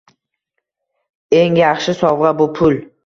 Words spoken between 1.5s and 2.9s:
yaxshi sovg'a bu- pul.